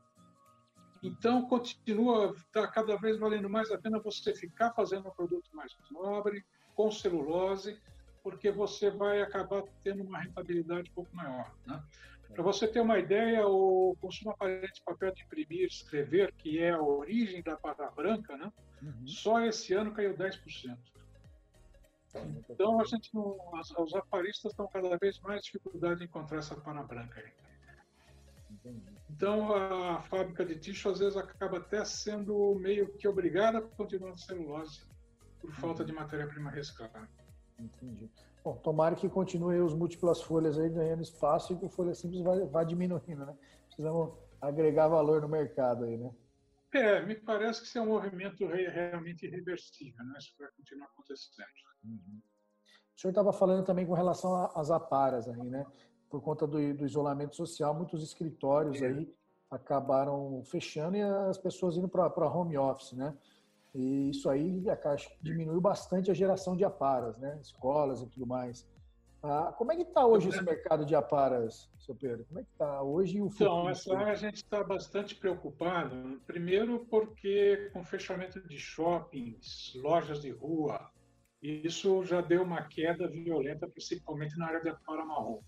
Então, 1.05 1.47
continua, 1.47 2.33
está 2.35 2.67
cada 2.67 2.97
vez 2.97 3.19
valendo 3.19 3.49
mais 3.49 3.71
a 3.71 3.77
pena 3.77 3.99
você 3.99 4.33
ficar 4.33 4.73
fazendo 4.73 5.07
um 5.07 5.11
produto 5.11 5.49
mais 5.53 5.75
nobre, 5.91 6.43
com 6.73 6.89
celulose, 6.89 7.79
porque 8.23 8.51
você 8.51 8.89
vai 8.89 9.21
acabar 9.21 9.63
tendo 9.83 10.03
uma 10.03 10.19
rentabilidade 10.19 10.89
um 10.89 10.93
pouco 10.93 11.15
maior. 11.15 11.53
Né? 11.65 11.81
Para 12.33 12.43
você 12.43 12.67
ter 12.67 12.79
uma 12.79 12.97
ideia, 12.97 13.47
o 13.47 13.95
consumo 14.01 14.31
aparente 14.31 14.73
de 14.73 14.83
papel 14.83 15.13
de 15.13 15.23
imprimir, 15.23 15.67
escrever, 15.67 16.33
que 16.33 16.59
é 16.59 16.71
a 16.71 16.81
origem 16.81 17.43
da 17.43 17.55
para 17.55 17.89
branca, 17.91 18.35
né? 18.35 18.51
Uhum. 18.81 19.07
só 19.07 19.41
esse 19.41 19.73
ano 19.73 19.93
caiu 19.93 20.15
10%. 20.15 20.77
Então, 22.49 22.79
a 22.79 22.83
gente 22.85 23.13
não, 23.13 23.37
os 23.79 23.93
aparistas 23.95 24.51
estão 24.51 24.67
cada 24.67 24.97
vez 24.97 25.19
mais 25.19 25.43
dificuldade 25.43 26.01
em 26.01 26.05
encontrar 26.05 26.39
essa 26.39 26.55
para 26.55 26.83
branca 26.83 27.19
aí. 27.19 27.31
Então, 29.09 29.53
a 29.53 30.01
fábrica 30.01 30.45
de 30.45 30.55
tixo, 30.55 30.89
às 30.89 30.99
vezes, 30.99 31.15
acaba 31.15 31.57
até 31.57 31.85
sendo 31.85 32.55
meio 32.55 32.91
que 32.97 33.07
obrigada 33.07 33.59
a 33.59 33.61
continuar 33.61 34.09
na 34.09 34.17
celulose 34.17 34.81
por 35.39 35.51
falta 35.53 35.85
de 35.85 35.93
matéria-prima 35.93 36.49
reciclada. 36.49 37.07
Entendi. 37.59 38.09
Bom, 38.43 38.57
tomara 38.57 38.95
que 38.95 39.09
continue 39.09 39.59
os 39.59 39.73
múltiplas 39.73 40.21
folhas 40.21 40.59
aí 40.59 40.69
ganhando 40.69 41.01
espaço 41.01 41.53
e 41.53 41.57
que 41.57 41.65
o 41.65 41.69
folha 41.69 41.95
simples 41.95 42.21
vai, 42.21 42.45
vai 42.45 42.65
diminuindo, 42.65 43.25
né? 43.25 43.35
Precisamos 43.65 44.13
agregar 44.41 44.87
valor 44.87 45.21
no 45.21 45.29
mercado 45.29 45.85
aí, 45.85 45.97
né? 45.97 46.11
É, 46.73 47.05
me 47.05 47.15
parece 47.15 47.61
que 47.61 47.67
isso 47.67 47.77
é 47.77 47.81
um 47.81 47.87
movimento 47.87 48.45
realmente 48.45 49.25
irreversível, 49.25 50.03
né? 50.05 50.15
Isso 50.17 50.33
vai 50.37 50.49
continuar 50.57 50.87
acontecendo. 50.87 51.47
Uhum. 51.85 52.21
O 52.95 52.99
senhor 52.99 53.11
estava 53.11 53.31
falando 53.31 53.65
também 53.65 53.85
com 53.85 53.93
relação 53.93 54.51
às 54.55 54.69
aparas 54.69 55.27
aí, 55.27 55.49
né? 55.49 55.65
Por 56.15 56.21
conta 56.21 56.47
do, 56.47 56.73
do 56.73 56.85
isolamento 56.85 57.35
social, 57.35 57.73
muitos 57.73 58.01
escritórios 58.01 58.81
aí 58.81 59.13
acabaram 59.51 60.41
fechando 60.45 60.95
e 60.95 61.01
as 61.01 61.37
pessoas 61.37 61.75
indo 61.75 61.89
para 61.89 62.27
home 62.29 62.57
office, 62.57 62.93
né? 62.93 63.13
E 63.73 64.11
isso 64.11 64.29
aí 64.29 64.63
diminuiu 65.21 65.59
bastante 65.59 66.09
a 66.09 66.13
geração 66.13 66.55
de 66.55 66.63
aparas, 66.63 67.17
né? 67.17 67.37
Escolas 67.41 68.01
e 68.01 68.07
tudo 68.07 68.25
mais. 68.25 68.65
Ah, 69.21 69.53
como 69.57 69.73
é 69.73 69.75
que 69.75 69.81
está 69.81 70.05
hoje 70.05 70.29
esse 70.29 70.41
mercado 70.41 70.85
de 70.85 70.95
aparas, 70.95 71.69
seu 71.79 71.93
Pedro? 71.95 72.23
Como 72.25 72.39
é 72.39 72.43
que 72.43 72.51
está 72.51 72.81
hoje 72.81 73.21
o 73.21 73.29
futuro? 73.29 73.49
Então, 73.49 73.69
essa 73.69 73.97
área 73.97 74.13
a 74.13 74.15
gente 74.15 74.35
está 74.35 74.63
bastante 74.63 75.15
preocupado. 75.15 76.21
Primeiro 76.25 76.85
porque 76.89 77.69
com 77.73 77.81
o 77.81 77.85
fechamento 77.85 78.39
de 78.47 78.57
shoppings, 78.57 79.73
lojas 79.75 80.21
de 80.21 80.29
rua, 80.29 80.89
isso 81.41 82.05
já 82.05 82.21
deu 82.21 82.43
uma 82.43 82.61
queda 82.61 83.05
violenta, 83.05 83.67
principalmente 83.67 84.37
na 84.37 84.47
área 84.47 84.61
de 84.61 84.69
apara 84.69 85.03
marrom. 85.03 85.41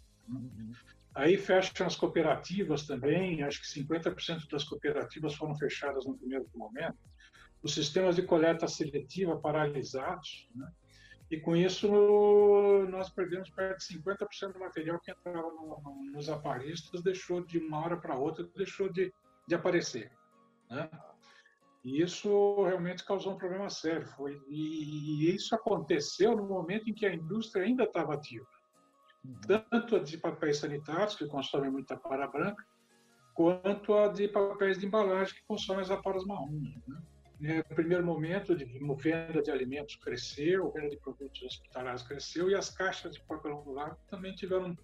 Aí 1.15 1.35
fecham 1.35 1.87
as 1.87 1.95
cooperativas 1.95 2.85
também, 2.85 3.41
acho 3.43 3.61
que 3.61 3.81
50% 3.81 4.47
das 4.51 4.63
cooperativas 4.63 5.33
foram 5.33 5.55
fechadas 5.55 6.05
no 6.05 6.15
primeiro 6.17 6.47
momento. 6.53 6.97
Os 7.63 7.73
sistemas 7.73 8.15
de 8.15 8.21
coleta 8.21 8.67
seletiva 8.67 9.35
paralisados, 9.35 10.47
né? 10.53 10.71
e 11.31 11.39
com 11.39 11.55
isso 11.55 11.87
nós 12.89 13.09
perdemos 13.09 13.49
perto 13.49 13.79
de 13.79 13.99
50% 13.99 14.53
do 14.53 14.59
material 14.59 14.99
que 14.99 15.09
entrava 15.09 15.49
no, 15.49 15.81
no, 15.81 16.11
nos 16.11 16.29
aparelhos, 16.29 16.87
deixou 17.03 17.43
de 17.43 17.57
uma 17.57 17.83
hora 17.83 17.97
para 17.97 18.15
outra, 18.15 18.47
deixou 18.55 18.87
de, 18.87 19.11
de 19.47 19.55
aparecer. 19.55 20.11
Né? 20.69 20.87
E 21.83 22.01
isso 22.01 22.63
realmente 22.63 23.05
causou 23.05 23.33
um 23.33 23.37
problema 23.37 23.69
sério. 23.69 24.05
Foi, 24.07 24.39
e, 24.47 25.29
e 25.29 25.35
isso 25.35 25.55
aconteceu 25.55 26.35
no 26.35 26.45
momento 26.45 26.89
em 26.89 26.93
que 26.93 27.05
a 27.05 27.13
indústria 27.13 27.65
ainda 27.65 27.85
estava 27.85 28.13
ativa. 28.13 28.45
Tanto 29.47 29.95
a 29.95 29.99
de 29.99 30.17
papéis 30.17 30.57
sanitários, 30.57 31.15
que 31.15 31.25
consomem 31.25 31.71
muita 31.71 31.95
para 31.95 32.27
branca, 32.27 32.65
quanto 33.33 33.93
a 33.93 34.07
de 34.07 34.27
papéis 34.27 34.79
de 34.79 34.85
embalagem, 34.85 35.35
que 35.35 35.41
consomem 35.47 35.81
as 35.81 35.91
aparas 35.91 36.25
marrons. 36.25 36.75
Né? 37.39 37.63
No 37.69 37.75
primeiro 37.75 38.03
momento, 38.03 38.55
de 38.55 38.65
venda 38.65 39.41
de 39.41 39.51
alimentos 39.51 39.95
cresceu, 39.97 40.71
venda 40.71 40.89
de 40.89 40.97
produtos 40.97 41.43
hospitalares 41.43 42.01
cresceu, 42.01 42.49
e 42.49 42.55
as 42.55 42.69
caixas 42.69 43.13
de 43.13 43.21
papel 43.21 43.59
angular 43.59 43.95
também 44.09 44.33
tiveram 44.33 44.75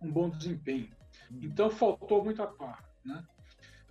um 0.00 0.10
bom 0.10 0.28
desempenho. 0.28 0.90
Uhum. 1.30 1.38
Então, 1.42 1.70
faltou 1.70 2.22
muita 2.22 2.46
par. 2.46 2.84
Né? 3.04 3.24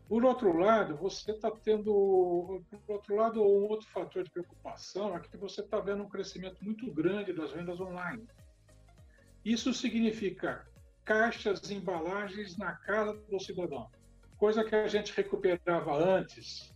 Por 0.07 0.25
outro 0.25 0.55
lado, 0.55 0.95
você 0.97 1.31
está 1.31 1.49
tendo, 1.49 2.61
por 2.85 2.95
outro 2.95 3.15
lado, 3.15 3.41
um 3.41 3.69
outro 3.69 3.87
fator 3.87 4.23
de 4.23 4.29
preocupação 4.29 5.15
é 5.15 5.19
que 5.21 5.37
você 5.37 5.61
está 5.61 5.79
vendo 5.79 6.03
um 6.03 6.09
crescimento 6.09 6.63
muito 6.63 6.91
grande 6.91 7.31
das 7.31 7.51
vendas 7.51 7.79
online. 7.79 8.27
Isso 9.43 9.73
significa 9.73 10.65
caixas 11.03 11.71
embalagens 11.71 12.57
na 12.57 12.73
casa 12.73 13.13
do 13.13 13.39
cidadão, 13.39 13.89
coisa 14.37 14.63
que 14.63 14.75
a 14.75 14.87
gente 14.87 15.13
recuperava 15.13 15.95
antes 15.95 16.73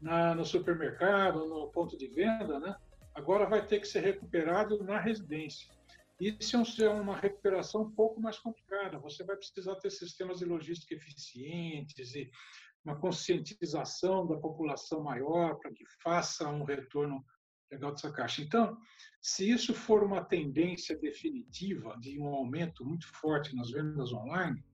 na, 0.00 0.34
no 0.34 0.44
supermercado, 0.44 1.46
no 1.46 1.68
ponto 1.68 1.96
de 1.96 2.08
venda, 2.08 2.58
né? 2.58 2.76
agora 3.14 3.46
vai 3.46 3.66
ter 3.66 3.80
que 3.80 3.88
ser 3.88 4.00
recuperado 4.00 4.82
na 4.84 5.00
residência. 5.00 5.68
Isso 6.20 6.82
é 6.82 6.88
uma 6.88 7.16
recuperação 7.16 7.82
um 7.82 7.90
pouco 7.90 8.20
mais 8.20 8.38
complicada. 8.38 8.98
Você 8.98 9.24
vai 9.24 9.36
precisar 9.36 9.74
ter 9.76 9.90
sistemas 9.90 10.38
de 10.38 10.46
logística 10.46 10.94
eficientes 10.94 12.14
e 12.14 12.30
uma 12.84 12.96
conscientização 12.96 14.26
da 14.26 14.36
população 14.36 15.02
maior 15.02 15.56
para 15.56 15.72
que 15.72 15.84
faça 16.02 16.48
um 16.48 16.64
retorno 16.64 17.24
legal 17.70 17.92
dessa 17.92 18.10
caixa. 18.10 18.42
Então, 18.42 18.76
se 19.20 19.50
isso 19.50 19.74
for 19.74 20.02
uma 20.02 20.24
tendência 20.24 20.96
definitiva 20.98 21.96
de 22.00 22.18
um 22.18 22.26
aumento 22.26 22.84
muito 22.84 23.06
forte 23.08 23.54
nas 23.54 23.70
vendas 23.70 24.12
online, 24.12 24.64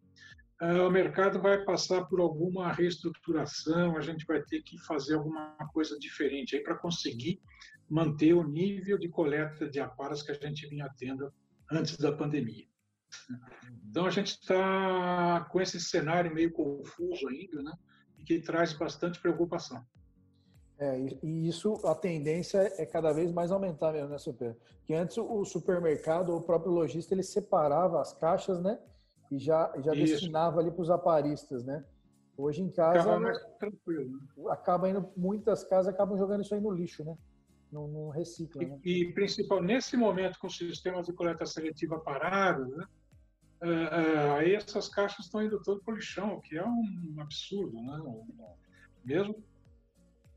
eh, 0.61 0.81
o 0.83 0.91
mercado 0.91 1.41
vai 1.41 1.65
passar 1.65 2.05
por 2.05 2.21
alguma 2.21 2.73
reestruturação, 2.73 3.97
a 3.97 4.01
gente 4.01 4.25
vai 4.27 4.43
ter 4.43 4.63
que 4.63 4.79
fazer 4.85 5.15
alguma 5.15 5.57
coisa 5.73 5.99
diferente 5.99 6.57
aí 6.57 6.63
para 6.63 6.79
conseguir 6.79 7.41
manter 7.89 8.33
o 8.33 8.45
nível 8.45 8.99
de 8.99 9.09
coleta 9.09 9.69
de 9.69 9.81
aparas 9.81 10.23
que 10.23 10.33
a 10.33 10.35
gente 10.35 10.67
vinha 10.69 10.89
tendo 10.99 11.33
antes 11.71 11.97
da 11.97 12.13
pandemia. 12.13 12.67
Então 13.89 14.07
a 14.07 14.11
gente 14.11 14.29
está 14.29 15.47
com 15.51 15.61
esse 15.61 15.79
cenário 15.81 16.33
meio 16.33 16.53
confuso 16.53 17.29
ainda, 17.29 17.63
né? 17.63 17.73
E 18.19 18.25
que 18.25 18.41
traz 18.41 18.73
bastante 18.73 19.21
preocupação. 19.21 19.85
É, 20.83 20.99
e 21.23 21.49
isso, 21.49 21.75
a 21.85 21.95
tendência 21.95 22.59
é 22.77 22.85
cada 22.85 23.13
vez 23.13 23.31
mais 23.31 23.53
aumentar 23.53 23.93
mesmo, 23.93 24.09
né, 24.09 24.19
Super? 24.19 24.57
Que 24.85 24.95
antes 24.95 25.17
o 25.19 25.45
supermercado, 25.45 26.35
o 26.35 26.41
próprio 26.41 26.73
lojista, 26.73 27.15
ele 27.15 27.23
separava 27.23 28.01
as 28.01 28.13
caixas, 28.13 28.61
né? 28.61 28.79
e 29.33 29.39
já, 29.39 29.73
já 29.79 29.93
destinava 29.93 30.61
ali 30.61 30.71
para 30.71 30.83
os 30.83 30.91
aparistas, 30.91 31.65
né? 31.65 31.83
Hoje 32.37 32.61
em 32.61 32.71
casa 32.71 33.01
acaba 33.01 33.21
mais 33.21 33.39
tranquilo, 33.59 34.11
né? 34.11 34.51
acaba 34.51 34.91
indo 34.91 35.11
muitas 35.17 35.65
casas 35.65 35.93
acabam 35.93 36.19
jogando 36.19 36.43
isso 36.43 36.55
aí 36.55 36.61
no 36.61 36.71
lixo, 36.71 37.03
né? 37.03 37.17
Não, 37.71 37.89
não 37.89 38.09
recicla. 38.11 38.63
Né? 38.63 38.79
E, 38.85 39.05
e 39.05 39.13
principal 39.15 39.63
nesse 39.63 39.97
momento 39.97 40.39
com 40.39 40.51
sistemas 40.51 41.07
de 41.07 41.15
coleta 41.15 41.47
seletiva 41.47 41.99
parados, 41.99 42.69
né? 42.77 42.85
Uh, 43.63 43.67
uh, 43.67 44.33
aí 44.35 44.55
essas 44.55 44.89
caixas 44.89 45.25
estão 45.25 45.43
indo 45.43 45.63
todo 45.63 45.83
para 45.83 45.95
o 45.95 45.97
lixão, 45.97 46.35
o 46.35 46.41
que 46.43 46.59
é 46.59 46.67
um 46.67 47.17
absurdo, 47.19 47.81
né? 47.81 48.03
Mesmo 49.03 49.43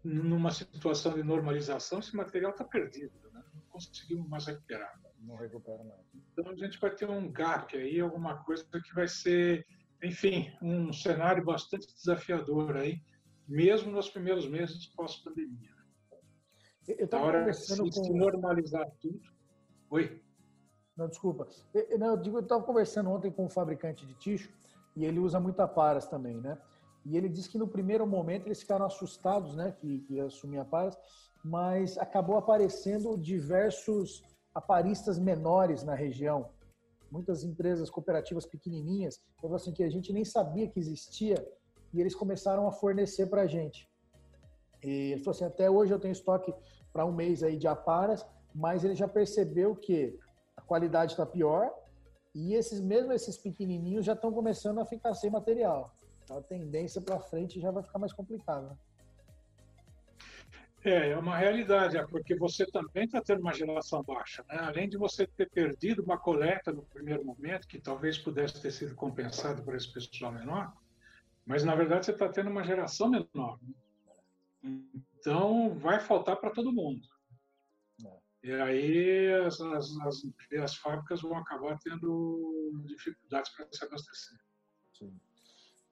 numa 0.05 0.51
situação 0.51 1.13
de 1.13 1.23
normalização, 1.23 1.99
esse 1.99 2.15
material 2.15 2.51
está 2.51 2.63
perdido, 2.63 3.13
né? 3.33 3.43
não 3.53 3.61
conseguimos 3.69 4.27
mais 4.29 4.45
recuperar 4.45 4.99
não 5.25 5.35
recupera 5.35 5.83
mais. 5.83 6.01
Então 6.31 6.49
a 6.49 6.55
gente 6.55 6.79
vai 6.79 6.91
ter 6.91 7.09
um 7.09 7.31
gap 7.31 7.75
aí, 7.75 7.99
alguma 7.99 8.43
coisa 8.43 8.63
que 8.63 8.93
vai 8.93 9.07
ser, 9.07 9.65
enfim, 10.03 10.51
um 10.61 10.93
cenário 10.93 11.43
bastante 11.43 11.93
desafiador 11.93 12.77
aí, 12.77 13.01
mesmo 13.47 13.91
nos 13.91 14.09
primeiros 14.09 14.47
meses 14.47 14.87
pós-pandemia. 14.87 15.73
Eu 16.87 17.05
estava 17.05 17.31
conversando 17.31 17.83
com... 17.83 17.91
se 17.91 18.13
normalizar 18.13 18.87
tudo. 19.01 19.19
Oi? 19.89 20.21
Não, 20.95 21.07
desculpa. 21.07 21.47
Eu, 21.73 21.97
não, 21.97 22.07
eu 22.11 22.17
digo, 22.17 22.37
eu 22.37 22.43
estava 22.43 22.63
conversando 22.63 23.09
ontem 23.09 23.31
com 23.31 23.45
um 23.45 23.49
fabricante 23.49 24.05
de 24.05 24.13
ticho 24.15 24.51
e 24.95 25.03
ele 25.03 25.19
usa 25.19 25.39
muita 25.39 25.67
paras 25.67 26.07
também, 26.07 26.39
né? 26.39 26.57
E 27.05 27.15
ele 27.15 27.29
disse 27.29 27.49
que 27.49 27.57
no 27.57 27.67
primeiro 27.67 28.05
momento 28.07 28.47
eles 28.47 28.59
ficaram 28.59 28.85
assustados, 28.85 29.55
né, 29.55 29.71
que, 29.79 29.99
que 29.99 30.19
assumia 30.19 30.65
paras, 30.65 30.97
mas 31.43 31.97
acabou 31.97 32.37
aparecendo 32.37 33.15
diversos 33.17 34.23
aparistas 34.53 35.19
menores 35.19 35.83
na 35.83 35.93
região, 35.93 36.49
muitas 37.11 37.43
empresas 37.43 37.89
cooperativas 37.89 38.45
pequenininhas, 38.45 39.21
assim 39.53 39.71
que 39.71 39.83
a 39.83 39.89
gente 39.89 40.11
nem 40.11 40.25
sabia 40.25 40.67
que 40.67 40.79
existia 40.79 41.35
e 41.93 42.01
eles 42.01 42.15
começaram 42.15 42.67
a 42.67 42.71
fornecer 42.71 43.27
para 43.27 43.43
a 43.43 43.47
gente. 43.47 43.87
E 44.83 45.11
ele 45.11 45.19
falou 45.19 45.35
assim, 45.35 45.45
até 45.45 45.69
hoje 45.69 45.93
eu 45.93 45.99
tenho 45.99 46.11
estoque 46.11 46.53
para 46.91 47.05
um 47.05 47.11
mês 47.11 47.43
aí 47.43 47.57
de 47.57 47.67
aparas, 47.67 48.25
mas 48.53 48.83
ele 48.83 48.95
já 48.95 49.07
percebeu 49.07 49.75
que 49.75 50.17
a 50.57 50.61
qualidade 50.61 51.11
está 51.11 51.25
pior 51.25 51.71
e 52.33 52.53
esses 52.53 52.81
mesmo 52.81 53.13
esses 53.13 53.37
pequenininhos 53.37 54.05
já 54.05 54.13
estão 54.13 54.31
começando 54.31 54.79
a 54.79 54.85
ficar 54.85 55.13
sem 55.13 55.29
material. 55.29 55.93
Então 56.25 56.39
a 56.39 56.41
tendência 56.41 56.99
para 56.99 57.19
frente 57.19 57.61
já 57.61 57.69
vai 57.69 57.83
ficar 57.83 57.99
mais 57.99 58.11
complicada. 58.11 58.77
É, 60.83 61.11
é 61.11 61.17
uma 61.17 61.37
realidade, 61.37 61.97
é 61.97 62.05
porque 62.05 62.35
você 62.35 62.65
também 62.65 63.05
está 63.05 63.21
tendo 63.21 63.41
uma 63.41 63.53
geração 63.53 64.03
baixa. 64.03 64.43
Né? 64.49 64.57
Além 64.59 64.89
de 64.89 64.97
você 64.97 65.25
ter 65.25 65.49
perdido 65.49 66.03
uma 66.03 66.17
coleta 66.17 66.71
no 66.71 66.83
primeiro 66.83 67.23
momento, 67.23 67.67
que 67.67 67.79
talvez 67.79 68.17
pudesse 68.17 68.61
ter 68.61 68.71
sido 68.71 68.95
compensado 68.95 69.63
por 69.63 69.75
esse 69.75 69.91
pessoal 69.91 70.31
menor, 70.31 70.73
mas 71.45 71.63
na 71.63 71.75
verdade 71.75 72.05
você 72.05 72.11
está 72.11 72.27
tendo 72.27 72.49
uma 72.49 72.63
geração 72.63 73.09
menor. 73.09 73.59
Né? 74.63 74.81
Então 75.19 75.73
vai 75.75 75.99
faltar 75.99 76.37
para 76.37 76.51
todo 76.51 76.73
mundo. 76.73 77.07
É. 78.03 78.19
E 78.43 78.53
aí 78.53 79.33
as, 79.45 79.59
as, 79.61 79.91
as, 80.01 80.21
as, 80.59 80.75
fábricas 80.75 81.21
vão 81.21 81.37
acabar 81.37 81.79
tendo 81.79 82.83
dificuldades 82.85 83.51
para 83.55 83.67
se 83.71 83.85
abastecer. 83.85 84.37
Sim. 84.93 85.19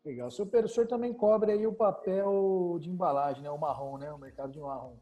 Legal. 0.05 0.27
O 0.27 0.31
senhor, 0.31 0.63
o 0.63 0.67
senhor 0.67 0.87
também 0.87 1.13
cobre 1.13 1.51
aí 1.51 1.65
o 1.65 1.73
papel 1.73 2.77
de 2.81 2.89
embalagem, 2.89 3.41
né? 3.41 3.49
O 3.49 3.57
marrom, 3.57 3.97
né? 3.97 4.11
O 4.11 4.17
mercado 4.17 4.51
de 4.51 4.59
marrom. 4.59 4.97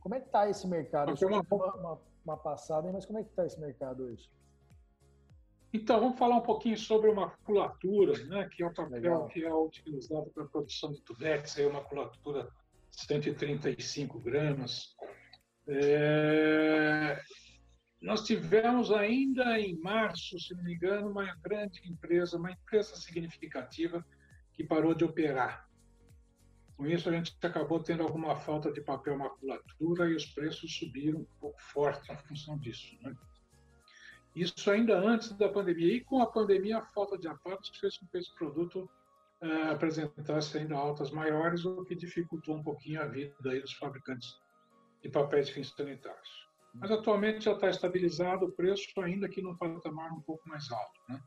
Como 0.00 0.14
é 0.14 0.20
que 0.20 0.26
está 0.26 0.48
esse 0.48 0.66
mercado? 0.66 1.16
Senhor 1.16 1.32
uma, 1.32 1.74
uma, 1.74 2.00
uma 2.24 2.36
passada, 2.36 2.92
mas 2.92 3.06
como 3.06 3.18
é 3.18 3.24
que 3.24 3.30
está 3.30 3.44
esse 3.44 3.58
mercado 3.60 4.04
hoje? 4.04 4.30
Então, 5.72 5.98
vamos 5.98 6.16
falar 6.16 6.36
um 6.36 6.42
pouquinho 6.42 6.78
sobre 6.78 7.10
a 7.10 7.14
maculatura, 7.14 8.12
né, 8.26 8.48
que 8.48 8.62
é 8.62 8.66
o 8.66 8.72
papel 8.72 8.90
Legal. 8.90 9.26
que 9.26 9.44
é 9.44 9.52
utilizado 9.52 10.30
para 10.30 10.44
a 10.44 10.46
produção 10.46 10.92
de 10.92 11.00
tubex, 11.00 11.58
é 11.58 11.66
uma 11.66 11.80
maculatura 11.80 12.48
135 12.92 14.20
gramas. 14.20 14.94
É... 15.66 17.20
Nós 18.00 18.22
tivemos 18.24 18.92
ainda 18.92 19.58
em 19.58 19.76
março, 19.80 20.38
se 20.38 20.54
não 20.54 20.62
me 20.62 20.74
engano, 20.74 21.10
uma 21.10 21.34
grande 21.42 21.80
empresa, 21.90 22.36
uma 22.36 22.52
empresa 22.52 22.94
significativa, 22.94 24.04
que 24.54 24.64
parou 24.64 24.94
de 24.94 25.04
operar. 25.04 25.68
Com 26.76 26.86
isso, 26.86 27.08
a 27.08 27.12
gente 27.12 27.36
acabou 27.42 27.80
tendo 27.80 28.02
alguma 28.02 28.34
falta 28.34 28.72
de 28.72 28.80
papel 28.80 29.16
maculatura 29.16 30.08
e 30.08 30.14
os 30.14 30.26
preços 30.26 30.76
subiram 30.76 31.20
um 31.20 31.26
pouco 31.40 31.60
forte 31.62 32.12
em 32.12 32.16
função 32.16 32.58
disso. 32.58 32.96
Né? 33.02 33.14
Isso 34.34 34.70
ainda 34.70 34.98
antes 34.98 35.30
da 35.32 35.48
pandemia. 35.48 35.94
E 35.94 36.00
com 36.00 36.20
a 36.20 36.26
pandemia, 36.26 36.78
a 36.78 36.86
falta 36.86 37.16
de 37.16 37.28
aparelhos 37.28 37.68
fez 37.78 37.96
com 37.96 38.06
que 38.06 38.18
esse 38.18 38.34
produto 38.34 38.90
uh, 39.40 39.70
apresentasse 39.70 40.58
ainda 40.58 40.74
altas 40.74 41.12
maiores, 41.12 41.64
o 41.64 41.84
que 41.84 41.94
dificultou 41.94 42.56
um 42.56 42.62
pouquinho 42.62 43.00
a 43.00 43.06
vida 43.06 43.34
aí 43.44 43.60
dos 43.60 43.72
fabricantes 43.74 44.36
de 45.00 45.08
papéis 45.08 45.46
de 45.46 45.52
fins 45.52 45.72
sanitários. 45.76 46.48
Mas 46.74 46.90
atualmente 46.90 47.44
já 47.44 47.52
está 47.52 47.70
estabilizado 47.70 48.46
o 48.46 48.52
preço, 48.52 48.88
ainda 49.00 49.28
que 49.28 49.40
num 49.40 49.56
patamar 49.56 50.12
um 50.12 50.20
pouco 50.20 50.48
mais 50.48 50.70
alto. 50.72 51.00
Né? 51.08 51.22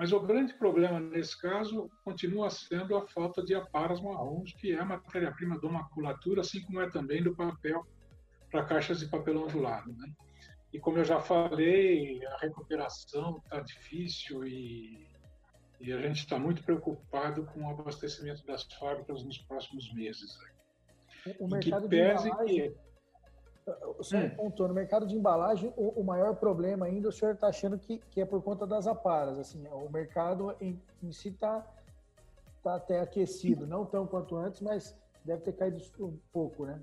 Mas 0.00 0.12
o 0.12 0.20
grande 0.20 0.54
problema 0.54 0.98
nesse 0.98 1.38
caso 1.38 1.90
continua 2.02 2.48
sendo 2.48 2.96
a 2.96 3.06
falta 3.08 3.44
de 3.44 3.54
aparas 3.54 4.00
marrons, 4.00 4.50
que 4.54 4.72
é 4.72 4.78
a 4.78 4.84
matéria-prima 4.84 5.60
da 5.60 5.68
maculatura, 5.68 6.40
assim 6.40 6.62
como 6.62 6.80
é 6.80 6.88
também 6.88 7.22
do 7.22 7.36
papel 7.36 7.86
para 8.50 8.64
caixas 8.64 9.00
de 9.00 9.08
papel 9.10 9.42
ondulado. 9.42 9.92
Né? 9.92 10.10
E 10.72 10.80
como 10.80 10.96
eu 10.96 11.04
já 11.04 11.20
falei, 11.20 12.26
a 12.28 12.38
recuperação 12.38 13.42
está 13.44 13.60
difícil 13.60 14.42
e, 14.46 15.06
e, 15.78 15.92
a 15.92 16.00
gente 16.00 16.20
está 16.20 16.38
muito 16.38 16.64
preocupado 16.64 17.44
com 17.52 17.66
o 17.66 17.68
abastecimento 17.68 18.42
das 18.46 18.62
fábricas 18.72 19.22
nos 19.22 19.36
próximos 19.36 19.92
meses. 19.92 20.34
O 21.38 21.46
mercado 21.46 21.82
que 21.82 21.88
pese 21.90 22.22
de 22.22 22.28
embalagem, 22.30 22.72
que 22.72 22.76
o 23.98 24.02
senhor 24.02 24.26
hum. 24.26 24.30
pontuou, 24.36 24.68
no 24.68 24.74
mercado 24.74 25.06
de 25.06 25.16
embalagem, 25.16 25.72
o, 25.76 26.00
o 26.00 26.04
maior 26.04 26.34
problema 26.36 26.86
ainda, 26.86 27.08
o 27.08 27.12
senhor 27.12 27.34
está 27.34 27.48
achando 27.48 27.78
que, 27.78 27.98
que 28.10 28.20
é 28.20 28.24
por 28.24 28.42
conta 28.42 28.66
das 28.66 28.86
aparas. 28.86 29.38
Assim, 29.38 29.66
o 29.68 29.88
mercado 29.90 30.54
em, 30.60 30.80
em 31.02 31.12
si 31.12 31.28
está 31.28 31.66
tá 32.62 32.76
até 32.76 33.00
aquecido, 33.00 33.66
não 33.66 33.84
tão 33.84 34.06
quanto 34.06 34.36
antes, 34.36 34.60
mas 34.60 34.96
deve 35.24 35.42
ter 35.42 35.52
caído 35.52 35.82
um 36.00 36.18
pouco, 36.32 36.66
né? 36.66 36.80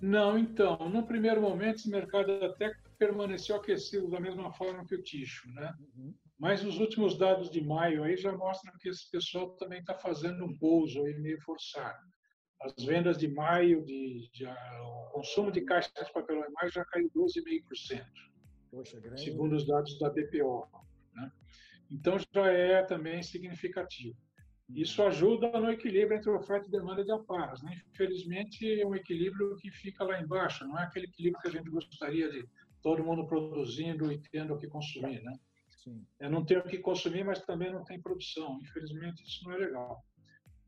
Não, 0.00 0.38
então, 0.38 0.76
no 0.90 1.06
primeiro 1.06 1.40
momento 1.40 1.76
esse 1.76 1.90
mercado 1.90 2.32
até 2.44 2.74
permaneceu 2.98 3.56
aquecido 3.56 4.10
da 4.10 4.20
mesma 4.20 4.52
forma 4.52 4.84
que 4.84 4.94
o 4.94 5.02
ticho, 5.02 5.50
né? 5.52 5.74
Uhum. 5.96 6.14
Mas 6.38 6.62
os 6.62 6.78
últimos 6.78 7.16
dados 7.16 7.50
de 7.50 7.62
maio 7.62 8.04
aí 8.04 8.16
já 8.16 8.30
mostram 8.32 8.72
que 8.78 8.90
esse 8.90 9.10
pessoal 9.10 9.50
também 9.56 9.80
está 9.80 9.94
fazendo 9.94 10.44
um 10.44 10.56
pouso 10.58 11.02
aí 11.04 11.14
meio 11.14 11.40
forçado. 11.40 11.98
As 12.60 12.84
vendas 12.84 13.18
de 13.18 13.28
maio, 13.28 13.84
de, 13.84 14.30
de, 14.32 14.46
o 14.46 15.10
consumo 15.12 15.52
de 15.52 15.60
caixas 15.60 15.92
de 15.92 16.12
papelão 16.12 16.44
em 16.44 16.52
maio 16.52 16.72
já 16.72 16.84
caiu 16.86 17.10
12,5%, 17.10 18.04
Poxa, 18.70 18.98
grande. 19.00 19.22
segundo 19.22 19.54
os 19.54 19.66
dados 19.66 19.98
da 19.98 20.10
BPO. 20.10 20.66
Né? 21.14 21.30
Então 21.90 22.16
já 22.18 22.46
é 22.50 22.82
também 22.82 23.22
significativo. 23.22 24.16
Isso 24.68 25.00
ajuda 25.02 25.60
no 25.60 25.70
equilíbrio 25.70 26.18
entre 26.18 26.30
oferta 26.30 26.66
e 26.66 26.70
demanda 26.70 27.04
de 27.04 27.12
aparas. 27.12 27.62
Né? 27.62 27.80
Infelizmente, 27.92 28.80
é 28.80 28.86
um 28.86 28.96
equilíbrio 28.96 29.56
que 29.56 29.70
fica 29.70 30.02
lá 30.02 30.20
embaixo, 30.20 30.66
não 30.66 30.78
é 30.78 30.84
aquele 30.84 31.06
equilíbrio 31.06 31.40
que 31.40 31.48
a 31.48 31.52
gente 31.52 31.70
gostaria 31.70 32.28
de 32.30 32.44
todo 32.82 33.04
mundo 33.04 33.26
produzindo 33.26 34.10
e 34.10 34.18
tendo 34.32 34.54
o 34.54 34.58
que 34.58 34.66
consumir. 34.66 35.22
Né? 35.22 35.32
Sim. 35.84 36.04
É 36.18 36.28
não 36.28 36.44
ter 36.44 36.58
o 36.58 36.64
que 36.64 36.78
consumir, 36.78 37.24
mas 37.24 37.40
também 37.42 37.72
não 37.72 37.84
tem 37.84 38.00
produção. 38.00 38.58
Infelizmente, 38.62 39.22
isso 39.22 39.44
não 39.44 39.52
é 39.52 39.58
legal. 39.58 40.04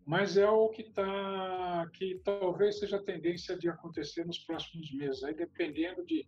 Mas 0.09 0.39
é 0.39 0.49
o 0.49 0.71
que 0.71 0.81
está, 0.81 1.87
que 1.93 2.19
talvez 2.25 2.79
seja 2.79 2.97
a 2.97 3.03
tendência 3.03 3.59
de 3.59 3.69
acontecer 3.69 4.25
nos 4.25 4.39
próximos 4.39 4.91
meses, 4.95 5.23
aí 5.23 5.35
dependendo 5.35 6.03
de, 6.07 6.27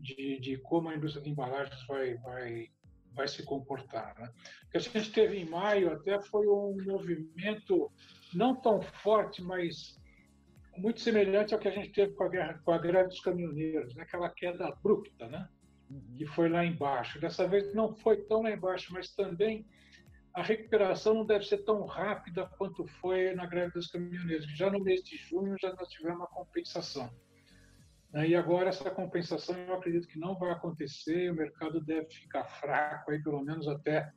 de, 0.00 0.40
de 0.40 0.56
como 0.56 0.88
a 0.88 0.94
indústria 0.94 1.22
de 1.22 1.28
embalagens 1.28 1.86
vai, 1.86 2.14
vai 2.14 2.70
vai 3.12 3.28
se 3.28 3.44
comportar. 3.44 4.18
Né? 4.18 4.32
O 4.64 4.70
que 4.70 4.78
a 4.78 4.80
gente 4.80 5.12
teve 5.12 5.36
em 5.36 5.44
maio 5.44 5.92
até 5.92 6.18
foi 6.22 6.48
um 6.48 6.82
movimento 6.82 7.92
não 8.32 8.56
tão 8.56 8.80
forte, 8.80 9.42
mas 9.42 10.00
muito 10.78 10.98
semelhante 11.00 11.52
ao 11.52 11.60
que 11.60 11.68
a 11.68 11.72
gente 11.72 11.92
teve 11.92 12.14
com 12.14 12.24
a, 12.24 12.28
guerra, 12.28 12.58
com 12.64 12.72
a 12.72 12.78
greve 12.78 13.10
dos 13.10 13.20
caminhoneiros, 13.20 13.94
né? 13.94 14.02
aquela 14.02 14.30
queda 14.30 14.66
abrupta, 14.66 15.28
né? 15.28 15.46
Uhum. 15.90 16.14
que 16.16 16.24
foi 16.24 16.48
lá 16.48 16.64
embaixo. 16.64 17.20
Dessa 17.20 17.46
vez 17.46 17.74
não 17.74 17.94
foi 17.94 18.22
tão 18.22 18.42
lá 18.42 18.50
embaixo, 18.50 18.94
mas 18.94 19.14
também 19.14 19.66
a 20.34 20.42
recuperação 20.42 21.14
não 21.14 21.24
deve 21.24 21.46
ser 21.46 21.58
tão 21.58 21.86
rápida 21.86 22.44
quanto 22.58 22.84
foi 22.86 23.32
na 23.34 23.46
greve 23.46 23.72
dos 23.72 23.86
caminhoneiros. 23.86 24.46
Já 24.56 24.68
no 24.68 24.80
mês 24.80 25.02
de 25.04 25.16
junho 25.16 25.56
já 25.60 25.72
nós 25.74 25.88
tivemos 25.88 26.18
uma 26.18 26.26
compensação. 26.26 27.08
Né? 28.12 28.30
E 28.30 28.34
agora 28.34 28.68
essa 28.68 28.90
compensação 28.90 29.56
eu 29.56 29.74
acredito 29.74 30.08
que 30.08 30.18
não 30.18 30.36
vai 30.36 30.50
acontecer, 30.50 31.30
o 31.30 31.36
mercado 31.36 31.80
deve 31.80 32.10
ficar 32.10 32.44
fraco 32.44 33.12
aí 33.12 33.22
pelo 33.22 33.42
menos 33.42 33.68
até 33.68 34.10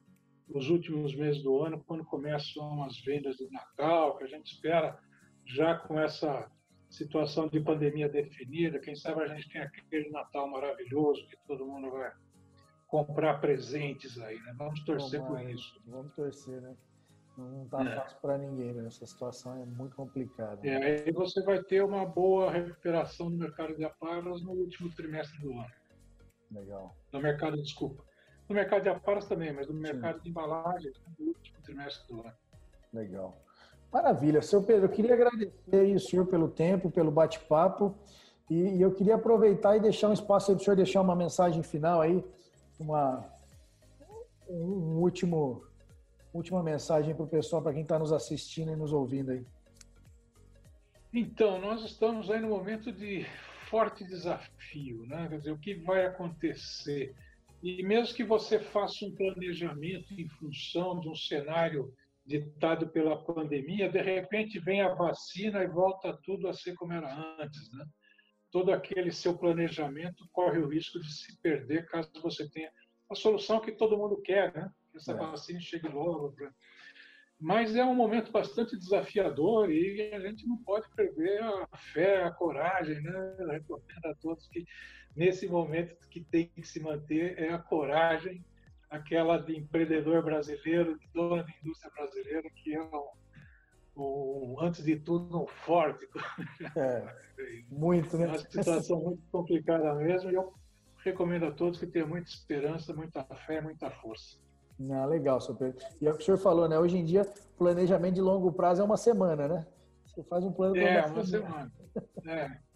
os 0.50 0.70
últimos 0.70 1.14
meses 1.14 1.44
do 1.44 1.62
ano, 1.62 1.84
quando 1.86 2.04
começam 2.06 2.84
as 2.84 3.00
vendas 3.02 3.36
de 3.36 3.48
Natal, 3.52 4.18
que 4.18 4.24
a 4.24 4.28
gente 4.28 4.54
espera 4.54 4.98
já 5.46 5.76
com 5.76 6.00
essa 6.00 6.50
situação 6.90 7.48
de 7.48 7.60
pandemia 7.60 8.10
definida, 8.10 8.80
quem 8.80 8.96
sabe 8.96 9.22
a 9.22 9.28
gente 9.28 9.50
tem 9.50 9.62
aquele 9.62 10.10
Natal 10.10 10.50
maravilhoso 10.50 11.28
que 11.28 11.38
todo 11.46 11.66
mundo 11.66 11.92
vai 11.92 12.12
comprar 12.88 13.40
presentes 13.40 14.20
aí, 14.20 14.40
né? 14.42 14.56
Vamos 14.58 14.84
torcer 14.84 15.22
por 15.24 15.42
isso. 15.42 15.80
Vamos 15.86 16.14
torcer, 16.14 16.62
né? 16.62 16.76
Não 17.38 17.64
está 17.64 17.84
é. 17.84 17.96
fácil 17.96 18.18
para 18.20 18.38
ninguém, 18.38 18.74
né? 18.74 18.88
Essa 18.88 19.06
situação 19.06 19.62
é 19.62 19.66
muito 19.66 19.96
complicada. 19.96 20.60
É, 20.68 21.04
aí 21.06 21.12
você 21.12 21.44
vai 21.44 21.62
ter 21.62 21.84
uma 21.84 22.06
boa 22.06 22.52
recuperação 22.52 23.30
no 23.30 23.38
mercado 23.38 23.76
de 23.76 23.84
aparas 23.86 24.42
no 24.42 24.52
último 24.52 24.90
trimestre 24.96 25.40
do 25.42 25.52
ano. 25.52 25.72
Legal. 26.52 26.96
No 27.12 27.22
mercado, 27.22 27.62
desculpa. 27.62 28.04
No 28.50 28.56
mercado 28.56 28.84
de 28.84 28.90
aparas 28.90 29.26
também, 29.26 29.54
mas 29.54 29.68
no 29.68 29.74
mercado 29.74 30.18
Sim. 30.18 30.24
de 30.24 30.30
embalagens 30.30 31.00
no 31.20 31.28
último 31.28 31.62
trimestre 31.62 32.08
do 32.08 32.22
ano. 32.22 32.34
Legal. 32.94 33.38
Maravilha. 33.92 34.42
Seu 34.42 34.64
Pedro, 34.64 34.86
eu 34.86 34.90
queria 34.90 35.14
agradecer 35.14 35.76
aí 35.76 35.94
o 35.94 36.00
senhor 36.00 36.26
pelo 36.26 36.48
tempo, 36.48 36.90
pelo 36.90 37.12
bate-papo. 37.12 37.96
E, 38.50 38.78
e, 38.78 38.82
eu 38.82 38.94
queria 38.94 39.16
aproveitar 39.16 39.76
e 39.76 39.80
deixar 39.80 40.10
um 40.10 40.14
espaço 40.14 40.50
aí 40.50 40.56
para 40.56 40.62
o 40.62 40.64
senhor 40.64 40.76
deixar 40.76 41.02
uma 41.02 41.16
mensagem 41.16 41.62
final 41.62 42.02
aí, 42.02 42.24
uma, 42.80 43.30
um 44.50 45.00
último 45.00 45.64
última 46.34 46.62
mensagem 46.62 47.16
para 47.16 47.26
o 47.26 47.28
pessoal, 47.28 47.62
para 47.62 47.74
quem 47.74 47.82
está 47.82 47.98
nos 47.98 48.12
assistindo 48.12 48.72
e 48.72 48.76
nos 48.76 48.94
ouvindo 48.94 49.32
aí. 49.32 49.46
Então, 51.14 51.60
nós 51.60 51.84
estamos 51.84 52.30
aí 52.30 52.40
no 52.40 52.50
momento 52.50 52.92
de 52.92 53.26
forte 53.70 54.04
desafio, 54.04 55.06
né? 55.08 55.28
Quer 55.30 55.38
dizer, 55.40 55.52
o 55.52 55.58
que 55.58 55.76
vai 55.76 56.06
acontecer? 56.06 57.16
E 57.64 57.82
mesmo 57.84 58.16
que 58.16 58.24
você 58.24 58.60
faça 58.60 59.04
um 59.06 59.16
planejamento 59.16 60.14
em 60.14 60.28
função 60.28 61.00
de 61.00 61.10
um 61.10 61.16
cenário 61.16 61.92
ditado 62.26 62.90
pela 62.90 63.24
pandemia, 63.24 63.90
de 63.90 64.02
repente 64.02 64.60
vem 64.60 64.82
a 64.82 64.94
vacina 64.94 65.64
e 65.64 65.68
volta 65.68 66.18
tudo 66.24 66.48
a 66.48 66.54
ser 66.54 66.76
como 66.76 66.94
era 66.94 67.12
antes, 67.42 67.72
né? 67.72 67.86
Todo 68.58 68.72
aquele 68.72 69.12
seu 69.12 69.38
planejamento 69.38 70.28
corre 70.32 70.58
o 70.58 70.68
risco 70.68 71.00
de 71.00 71.14
se 71.14 71.40
perder 71.42 71.86
caso 71.86 72.10
você 72.24 72.50
tenha 72.50 72.72
a 73.08 73.14
solução 73.14 73.62
que 73.62 73.72
todo 73.72 73.96
mundo 73.96 74.20
quer, 74.24 74.52
né? 74.52 74.68
que 74.92 74.98
essa 74.98 75.12
é. 75.12 75.16
vacina 75.16 75.60
chegue 75.60 75.88
logo. 75.88 76.32
Pra... 76.32 76.52
Mas 77.40 77.76
é 77.76 77.86
um 77.86 77.94
momento 77.94 78.32
bastante 78.32 78.76
desafiador 78.76 79.72
e 79.72 80.12
a 80.12 80.20
gente 80.20 80.48
não 80.48 80.58
pode 80.64 80.90
perder 80.96 81.40
a 81.44 81.68
fé, 81.94 82.24
a 82.24 82.32
coragem, 82.32 83.00
né? 83.00 83.36
Eu 83.38 83.48
recomendo 83.48 84.06
a 84.06 84.16
todos 84.16 84.48
que 84.48 84.66
nesse 85.16 85.48
momento 85.48 85.96
que 86.10 86.24
tem 86.24 86.48
que 86.48 86.64
se 86.64 86.80
manter 86.80 87.38
é 87.38 87.54
a 87.54 87.60
coragem, 87.60 88.44
aquela 88.90 89.38
de 89.38 89.56
empreendedor 89.56 90.24
brasileiro, 90.24 90.98
de 90.98 91.08
dona 91.14 91.44
de 91.44 91.54
indústria 91.62 91.92
brasileira, 91.96 92.50
que 92.56 92.74
é 92.74 92.82
o, 92.82 93.12
o 93.98 94.58
antes 94.62 94.84
de 94.84 94.96
tudo 94.98 95.44
um 95.44 95.48
forte. 95.48 96.08
É, 96.76 97.16
muito, 97.70 98.18
né? 98.18 98.26
É 98.28 98.28
uma 98.30 98.38
situação 98.38 99.00
muito 99.00 99.22
complicada 99.32 99.94
mesmo 99.96 100.30
e 100.30 100.36
eu 100.36 100.54
recomendo 101.04 101.46
a 101.46 101.52
todos 101.52 101.80
que 101.80 101.88
tenham 101.88 102.08
muita 102.08 102.30
esperança, 102.30 102.94
muita 102.94 103.24
fé, 103.24 103.62
muita 103.62 103.90
força. 103.90 104.38
Ah, 104.92 105.06
legal, 105.06 105.42
seu 105.42 105.56
Pedro. 105.56 105.84
E 106.00 106.08
é 106.08 106.12
o 106.12 106.16
que 106.16 106.22
o 106.22 106.26
senhor 106.26 106.38
falou, 106.38 106.70
né? 106.70 106.78
Hoje 106.78 106.98
em 106.98 107.04
dia, 107.04 107.26
planejamento 107.58 108.16
de 108.16 108.22
longo 108.22 108.52
prazo 108.52 108.82
é 108.82 108.86
uma 108.86 108.98
semana, 108.98 109.48
né? 109.48 109.68
Você 110.06 110.24
faz 110.24 110.44
um 110.44 110.52
plano 110.52 110.78
É, 110.78 111.06
uma 111.06 111.26
semana. 111.26 111.72
É. 112.28 112.68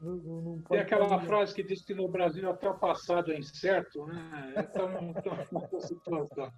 Não, 0.00 0.16
não 0.16 0.58
Tem 0.62 0.80
aquela 0.80 1.20
frase 1.20 1.54
que 1.54 1.62
diz 1.62 1.82
que 1.82 1.94
no 1.94 2.08
Brasil 2.08 2.48
até 2.50 2.68
o 2.68 2.76
passado 2.76 3.32
é 3.32 3.38
incerto, 3.38 4.04
né? 4.06 4.54
Então, 4.56 4.88
então 5.62 5.80
situação. 5.80 6.52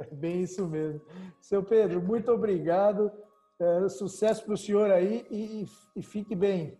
É 0.00 0.14
bem 0.14 0.42
isso 0.42 0.66
mesmo. 0.66 1.00
Seu 1.40 1.62
Pedro, 1.62 2.00
muito 2.02 2.32
obrigado. 2.32 3.12
É, 3.60 3.88
sucesso 3.90 4.42
para 4.44 4.54
o 4.54 4.56
senhor 4.56 4.90
aí 4.90 5.26
e, 5.30 5.66
e, 5.94 6.02
fique 6.02 6.34
bem. 6.34 6.78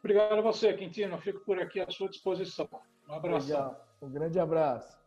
Obrigado 0.00 0.34
a 0.34 0.40
você, 0.40 0.72
Quintino. 0.74 1.16
Fico 1.18 1.40
por 1.40 1.60
aqui 1.60 1.80
à 1.80 1.88
sua 1.88 2.08
disposição. 2.08 2.68
Um 3.08 3.14
abraço. 3.14 3.46
Legal. 3.46 3.86
Um 4.02 4.10
grande 4.10 4.40
abraço. 4.40 5.05